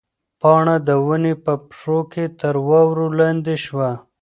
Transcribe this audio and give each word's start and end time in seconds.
پاڼه 0.41 0.75
د 0.87 0.89
ونې 1.05 1.33
په 1.43 1.53
پښو 1.67 1.99
کې 2.11 2.25
تر 2.39 2.55
واورو 2.67 3.07
لاندې 3.19 3.55
شوه. 3.65 3.89